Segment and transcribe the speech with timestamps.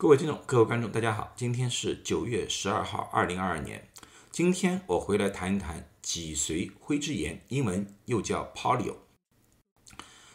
[0.00, 3.86] 各位听众、各位观众，大家好，今天是九月十二号，二零二二年。
[4.30, 8.94] 今天我回来谈一谈脊髓灰质炎，英文又叫 polio。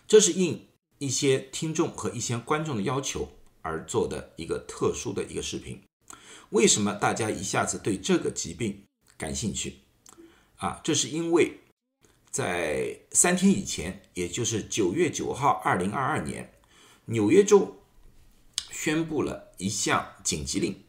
[0.08, 0.68] 这是应
[1.00, 3.32] 一些听众和一些观众的要求
[3.64, 5.82] 而做的一个特殊的一个视频。
[6.52, 8.84] 为什么大家一下子对这个疾病
[9.18, 9.80] 感兴趣？
[10.58, 11.62] 啊，这是因为
[12.30, 16.54] 在三天以前，也就是九月九号，二零二二年，
[17.06, 17.82] 纽约州。
[18.78, 20.84] 宣布了一项紧急令，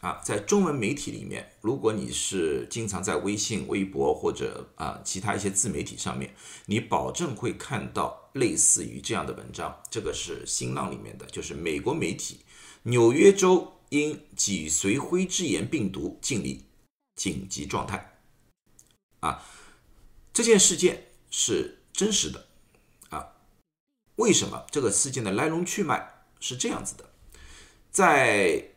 [0.00, 9.80] 啊，在中文媒体里面，如果你是经常在微信、微博或者啊其他一些自媒体上面，你保证会看到类似于这样的文章。
[9.90, 12.40] 这个是新浪里面的，就是美国媒体，
[12.84, 16.64] 纽约州因脊髓灰质炎病毒进立
[17.14, 18.18] 紧急状态。
[19.20, 19.44] 啊，
[20.32, 22.46] 这件事件是真实的，
[23.10, 23.36] 啊，
[24.16, 27.09] 为什么这个事件的来龙去脉是这样子的？
[27.90, 28.70] 在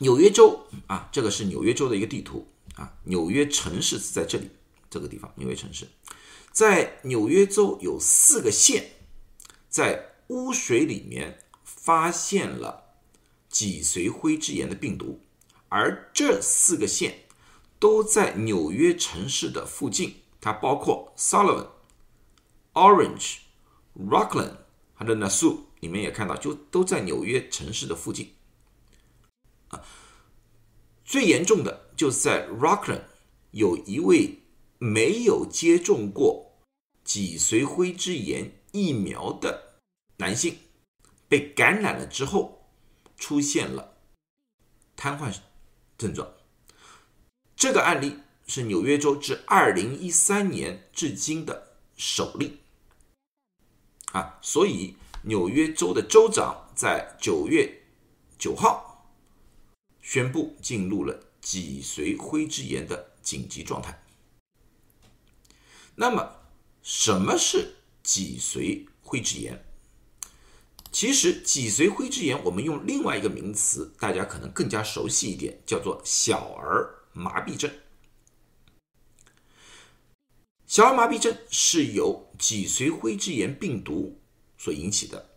[0.00, 2.92] 纽约州啊，这个是纽约州的一个地图啊。
[3.04, 4.50] 纽约城市是在这里，
[4.90, 5.32] 这个地方。
[5.36, 5.86] 纽约城市
[6.52, 8.90] 在纽约州有四个县，
[9.68, 12.94] 在污水里面发现了
[13.48, 15.20] 脊髓灰质炎的病毒，
[15.68, 17.20] 而这四个县
[17.78, 20.16] 都在纽约城市的附近。
[20.40, 21.68] 它包括 Sullivan、
[22.74, 23.38] Orange、
[23.96, 24.56] Rockland
[24.94, 25.67] 还有 Nassau。
[25.80, 28.34] 你们也看到，就都在纽约城市的附近，
[29.68, 29.84] 啊，
[31.04, 33.04] 最严重的就是在 Rockland，
[33.52, 34.40] 有一位
[34.78, 36.58] 没有接种过
[37.04, 39.78] 脊髓灰质炎疫苗的
[40.16, 40.58] 男性，
[41.28, 42.68] 被感染了之后
[43.16, 43.98] 出现了
[44.96, 45.32] 瘫痪
[45.96, 46.28] 症状。
[47.54, 52.58] 这个案例是纽约州至二零一三年至今的首例，
[54.10, 54.96] 啊，所以。
[55.28, 57.82] 纽约州的州长在九月
[58.38, 59.12] 九号
[60.00, 64.02] 宣布进入了脊髓灰质炎的紧急状态。
[65.96, 66.32] 那么，
[66.82, 69.62] 什么是脊髓灰质炎？
[70.90, 77.70] 其实，脊髓灰质炎我们用另外一个名词，大家可能更加熟悉一点，叫做小儿麻痹症。
[80.66, 84.18] 小儿麻痹症是由脊髓灰质炎病毒。
[84.60, 85.27] 所引起的，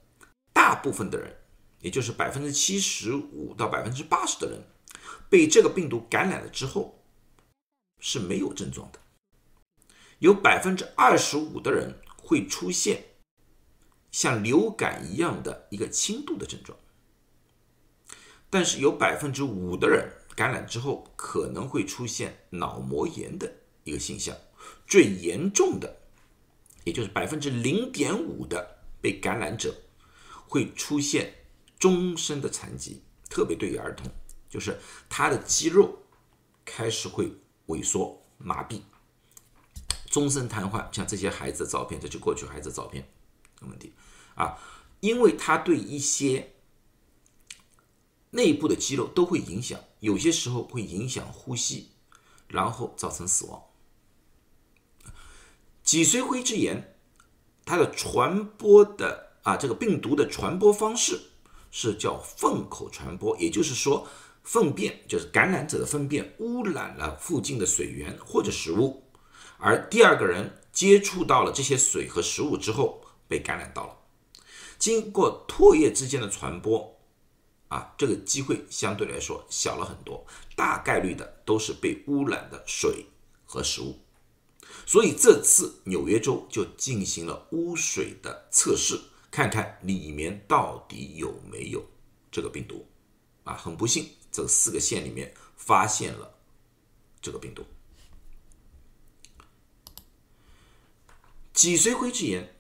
[0.71, 1.35] 大部分的人，
[1.81, 4.57] 也就是百分之七十五到百分之八十的人，
[5.29, 7.03] 被这个病毒感染了之后
[7.99, 8.99] 是没有症状的。
[10.19, 13.03] 有百分之二十五的人会出现
[14.13, 16.79] 像流感一样的一个轻度的症状，
[18.49, 23.53] 但是有百分之五的人感染之后可能会出现脑膜炎的
[23.83, 24.33] 一个现象，
[24.87, 25.97] 最严重的，
[26.85, 28.77] 也就是百分之零点五的。
[29.01, 29.73] 被感染者
[30.51, 31.33] 会出现
[31.79, 34.11] 终身的残疾，特别对于儿童，
[34.49, 35.99] 就是他的肌肉
[36.65, 37.31] 开始会
[37.67, 38.81] 萎缩、麻痹，
[40.09, 40.93] 终身瘫痪。
[40.93, 43.09] 像这些孩子的照片，这就过去孩子照片
[43.61, 43.93] 的问题
[44.35, 44.59] 啊，
[44.99, 46.51] 因为他对一些
[48.31, 51.91] 内部的肌肉都会影响，有些时候会影响呼吸，
[52.49, 53.63] 然后造成死亡。
[55.81, 56.89] 脊髓灰质炎。
[57.63, 61.19] 它的传播的啊，这个病毒的传播方式
[61.71, 64.07] 是叫粪口传播，也就是说，
[64.43, 69.03] 粪便就是感染者的粪便污染了附近的水源或者食物，
[69.57, 73.97] 而第二个人接触到了这些水和食物之后被感染到了，
[74.77, 76.99] 经过唾液之间的传播，
[77.69, 80.25] 啊，这个机会相对来说小了很多，
[80.55, 83.05] 大概率的都是被污染的水
[83.45, 83.99] 和食物。
[84.85, 88.99] 所以这次纽约州就进行了污水的测试，
[89.31, 91.83] 看看里面到底有没有
[92.29, 92.85] 这个病毒。
[93.43, 96.35] 啊，很不幸，这四个县里面发现了
[97.19, 97.65] 这个病毒。
[101.51, 102.55] 脊髓灰质炎，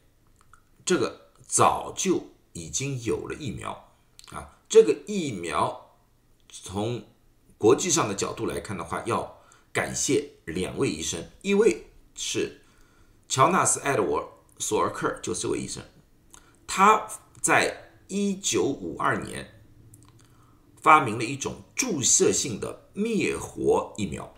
[0.83, 3.93] 这个早就已经有了疫苗
[4.31, 4.57] 啊。
[4.67, 5.95] 这个疫苗
[6.49, 7.05] 从
[7.59, 11.85] 国际上的角度来看的话，要感谢两位医生，一位。
[12.13, 12.61] 是
[13.29, 14.21] 乔纳斯·艾德沃·
[14.61, 15.81] 索尔克，就是这位医生。
[16.73, 17.05] 他
[17.41, 19.61] 在一九五二年
[20.81, 24.33] 发明了一种注射性的灭活疫苗。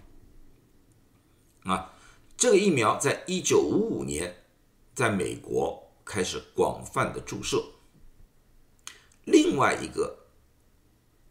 [1.66, 1.94] 啊，
[2.36, 4.46] 这个疫苗在一九五五年
[4.96, 7.64] 在美国开始广泛的注射。
[9.26, 10.26] 另外一个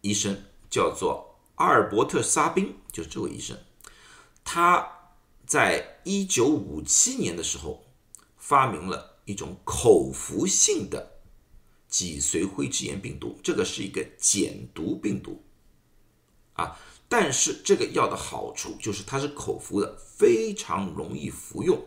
[0.02, 3.58] 医生叫做阿尔伯特·沙宾，就是这位医生，
[4.44, 5.00] 他。
[5.44, 7.84] 在一九五七年的时候，
[8.38, 11.20] 发明了一种口服性的
[11.88, 15.42] 脊髓灰质炎病毒，这个是一个减毒病毒
[16.52, 16.78] 啊。
[17.08, 21.82] 但是这个药的好处就是它是口服的，非常容易服用，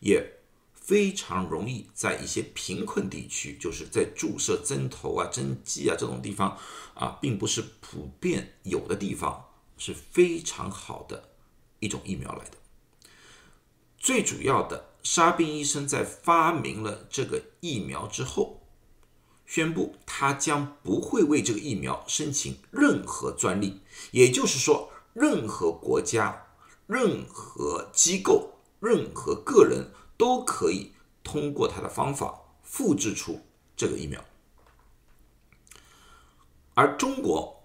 [0.00, 0.40] 也
[0.74, 6.58] 非常容易在一些贫困地区，就是在注射针头啊、针剂啊这种地方
[6.94, 9.44] 啊，并不是普遍有的地方，
[9.78, 11.30] 是非常好的
[11.78, 12.56] 一种疫苗来的。
[13.96, 18.62] 最主要的，沙宾医生在发明了这个疫苗之后，
[19.46, 23.82] 宣布他将不会为这个疫苗申请任何专利。
[24.10, 26.46] 也就是说，任何国家、
[26.86, 30.92] 任何机构、任何个人都可以
[31.22, 33.40] 通过他的方法复制出
[33.76, 34.24] 这个疫苗。
[36.72, 37.62] 而中国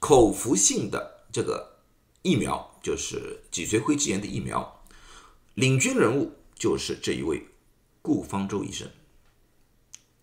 [0.00, 1.78] 口服性的这个
[2.22, 4.75] 疫苗，就是脊髓灰质炎的疫苗，
[5.56, 7.46] 领军人物就是这一位
[8.00, 8.90] 顾方舟医生。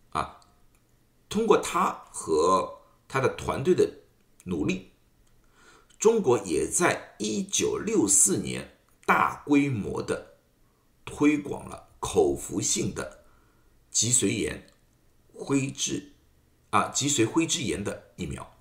[0.09, 0.39] 啊，
[1.29, 3.99] 通过他和他的团队的。
[4.45, 4.91] 努力，
[5.97, 10.33] 中国也在一九六四年大规模的
[11.05, 13.23] 推广了口服性的
[13.89, 14.67] 脊髓炎
[15.33, 16.11] 灰质
[16.71, 18.53] 啊脊髓灰质炎的疫苗，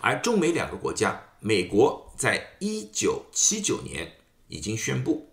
[0.00, 5.32] 而中美两个国家，美国在一九七九年已经宣布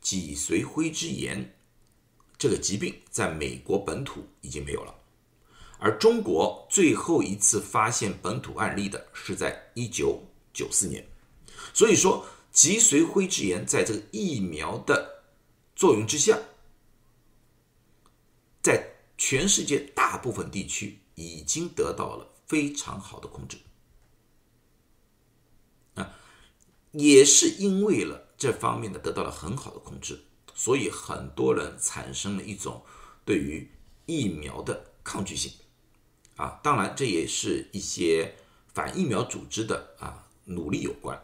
[0.00, 1.56] 脊髓灰质炎
[2.38, 4.94] 这个疾病在美国本土已经没有了。
[5.78, 11.06] 而中国最后一次发现本土案例的是在一九九四年，
[11.72, 15.22] 所以说脊髓灰质炎在这个疫苗的
[15.74, 16.38] 作用之下，
[18.62, 23.56] 在全世界大部分地区已经得到了非常好的控制。
[25.94, 26.14] 啊，
[26.92, 32.82] 也是因为了这方面的得到了很好的控制，所以很多人产生了一种
[33.24, 33.70] 对于
[34.06, 35.52] 疫苗的抗拒性。
[36.36, 38.34] 啊，当然，这也是一些
[38.72, 41.22] 反疫苗组织的啊努力有关。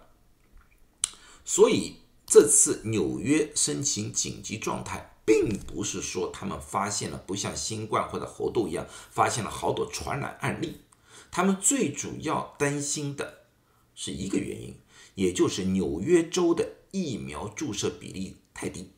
[1.45, 1.97] 所以
[2.27, 10.83] 这次纽约申请紧急状态，并不是说他们发现了不像新冠或者猴痘一样发现了好多传染案例，
[11.31, 13.47] 他们最主要担心的
[13.95, 14.79] 是一个原因，
[15.17, 18.93] 也就是纽约州的疫苗注射比例太低。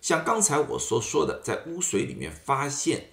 [0.00, 3.10] 像刚才我所说的，在污水里面发现。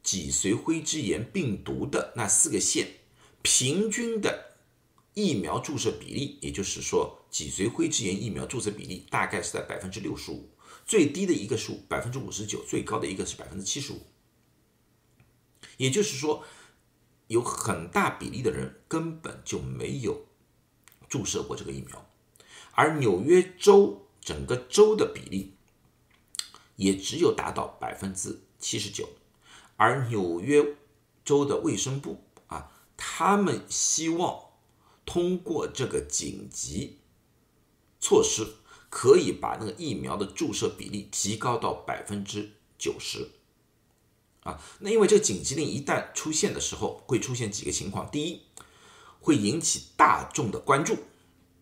[0.00, 2.88] 脊髓灰质炎病毒的那四个县
[3.42, 4.56] 平均的
[5.12, 10.48] 疫苗注射比例，也就是说，脊髓灰质炎疫苗注射比例大概是在百分之六十五，
[10.86, 14.06] 最低的一个数百分之五十九，最高的一个是百分之七十五。
[15.76, 16.42] 也就是说，
[17.26, 20.27] 有很大比例的人根本就没有
[21.08, 22.08] 注射过这个疫苗，
[22.72, 25.54] 而纽约州整个州的比例
[26.76, 29.08] 也只有达到百分之七十九。
[29.76, 30.76] 而纽约
[31.24, 34.46] 州的卫生部啊，他们希望
[35.06, 36.98] 通过这个紧急
[38.00, 38.56] 措施，
[38.90, 43.30] 可以把那个疫苗的注射比例提高到百分之九十
[44.42, 44.60] 啊。
[44.80, 48.42] 那因为这个紧急令一旦出现的时候，会出现几个情况：第一，
[49.20, 50.96] 会引起大众的关注。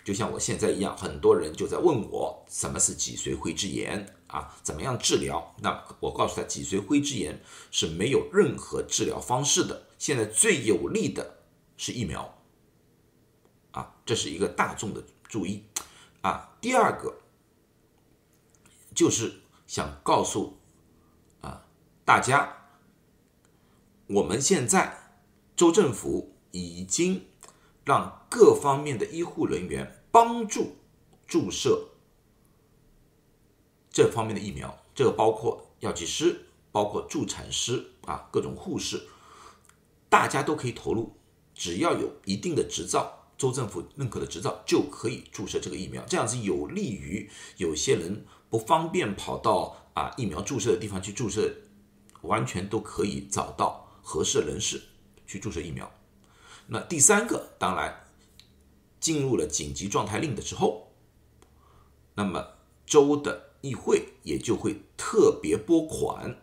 [0.05, 4.57] 就像我现在一样，很多人就在问我什么是脊髓灰质炎啊？
[4.63, 5.55] 怎么样治疗？
[5.61, 7.43] 那我告诉他，脊髓灰质炎
[7.73, 9.89] 是没有任何治疗方式的。
[9.99, 11.39] 现在最有利的
[11.77, 12.39] 是疫苗
[13.73, 15.65] 啊，这是一个大众的注意
[16.21, 16.57] 啊。
[16.61, 17.19] 第二个
[18.95, 20.57] 就是想告诉
[21.41, 21.67] 啊
[22.05, 22.69] 大家，
[24.07, 25.19] 我们现在
[25.57, 27.27] 州政府已经
[27.87, 30.03] 让各方面的医护人员。
[30.13, 30.77] 帮助
[31.27, 31.89] 注射
[33.91, 39.03] 这方面的疫苗，这个包括药剂师，包括助产师啊，各种护士，
[40.09, 41.19] 大家都可以投入，
[41.55, 46.03] 只要有一定的执照，州政府认可的执照，就可以注射这个疫苗。
[46.07, 51.55] 这样子有利于有些人不方便跑到啊疫苗注射的地方去注射，
[52.23, 54.83] 完全都可以找到合适的人士
[55.27, 55.93] 去注射疫苗。
[56.69, 58.03] 那第三个，当然。
[58.99, 60.91] 进入了紧急状态令的时候，
[62.15, 62.55] 那么
[62.87, 66.43] 州的议会也就会特别拨款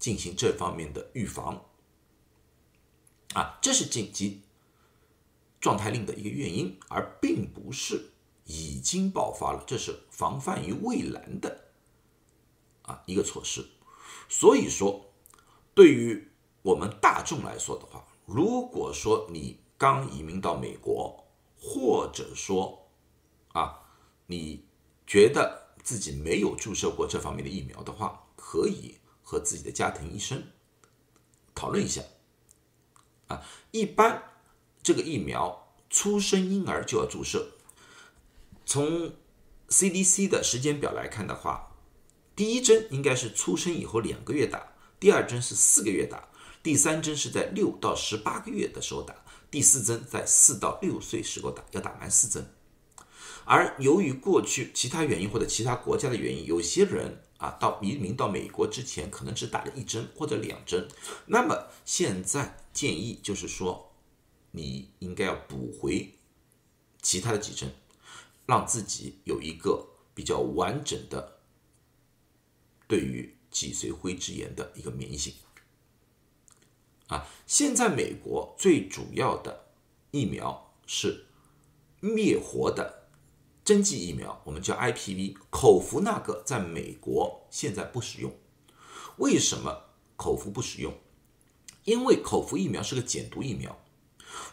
[0.00, 1.66] 进行这方面的预防。
[3.34, 4.40] 啊，这是紧急
[5.60, 8.10] 状态令的一个原因，而并不是
[8.46, 11.68] 已经爆发了，这是防范于未然的
[12.82, 13.64] 啊一个措施。
[14.28, 15.12] 所以说，
[15.72, 21.22] 对于我们大众来说的话，如果说你刚移民到美国，
[21.60, 22.88] 或者说，
[23.52, 23.80] 啊，
[24.26, 24.64] 你
[25.06, 30.44] 觉得自己没有注射过这方面的疫苗的话，可以和自己的家庭医生
[31.54, 32.02] 讨论一下。
[33.26, 34.22] 啊，一般
[34.82, 37.52] 这个疫苗出生婴儿就要注射。
[38.64, 39.12] 从
[39.68, 41.76] CDC 的时间表来看的话，
[42.34, 46.28] 第一针应该是出生以后两个月打，第二针是四个月打，
[46.62, 49.14] 第三针是在六到十八个月的时候打，
[49.50, 52.54] 第四针在四到六岁时候打，要打满四针。
[53.44, 60.88] 而由于过去其他原因或者其他国家的原因，有些人啊到移民到美国之前可能只打了一针或者两针，
[61.26, 63.92] 那么现在建议就是说，
[64.52, 66.14] 你应该要补回
[67.00, 67.74] 其他的几针。
[68.44, 71.38] 让自己有一个比较完整的
[72.88, 75.32] 对于脊髓灰质炎的一个免疫性
[77.08, 77.26] 啊！
[77.46, 79.66] 现在美国最主要的
[80.10, 81.26] 疫苗是
[82.00, 83.08] 灭活的
[83.64, 88.32] 针剂疫苗，我们叫 IPV，口服那个在美国现在不使用。
[89.16, 89.84] 为什么
[90.16, 90.94] 口服不使用？
[91.84, 93.78] 因为口服疫苗是个减毒疫苗。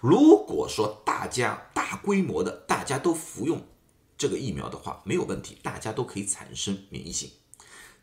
[0.01, 3.61] 如果说大家大规模的大家都服用。
[4.17, 7.31] 这个疫苗的话没有问题，大家都可以产生免疫性。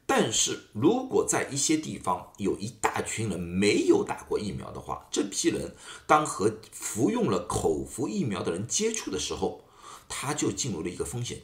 [0.06, 5.74] 但是如果在一些地方有一大群人没有打过疫苗的话，这批人
[6.06, 9.64] 当和服用了口服疫苗的人接触的时候，
[10.08, 11.42] 他就进入了一个风险，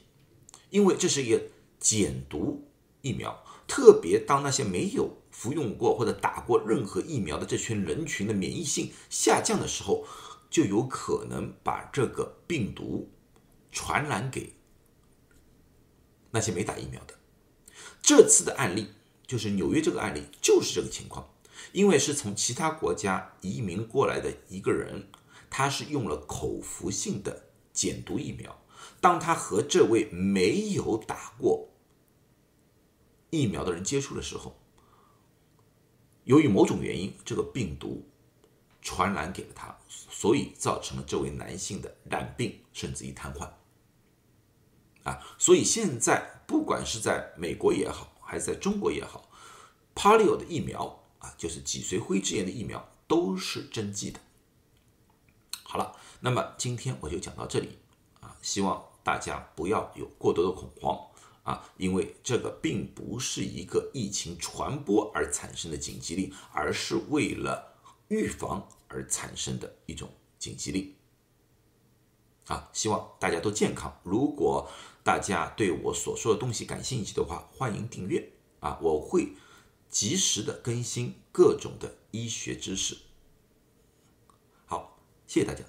[0.71, 1.42] 因为这是一个
[1.81, 2.69] 减毒
[3.00, 3.45] 疫苗。
[3.66, 10.04] 特别当那些没有服用过或者打过任何疫苗的这群人群的免疫性下降的时候，
[10.50, 13.11] 就有可能把这个病毒
[13.71, 14.54] 传染给。
[16.31, 17.14] 那些没打疫苗的，
[18.03, 18.89] 这次的案例
[19.27, 21.31] 就是纽约这个案例，就是这个情况。
[21.73, 25.09] 因为是从其他国家移民过来的一个人，
[25.49, 28.61] 他是用了口服性的减毒疫苗。
[29.01, 31.71] 当他和这位没有打过
[33.31, 34.59] 疫苗的人接触的时候，
[36.25, 38.05] 由于某种原因，这个病毒
[38.83, 43.49] 传染给了他，所以造成了这位男性的染病，甚至于瘫痪。
[45.05, 49.29] 啊，所以现在不管是在美国也好，还是在中国也好
[49.95, 54.21] ，Polio 的疫苗啊，就是脊髓灰质炎的疫苗，都是针剂的。
[55.63, 57.79] 好了，那么今天我就讲到这里
[58.21, 60.99] 啊，希望大家不要有过多的恐慌
[61.43, 67.75] 啊，因为这个并不是一个疫情传播而产生的紧急令，而是为了
[68.09, 70.95] 预防而产生的一种紧急令。
[72.53, 73.99] 啊，希望大家都健康。
[74.03, 74.71] 如果
[75.03, 78.31] 大家对我所说的东西感兴趣的话，欢迎订阅
[78.61, 78.79] 啊！
[78.83, 79.33] 我会
[79.89, 82.99] 及时的更新各种的医学知识。
[84.67, 85.65] 好，谢谢大家。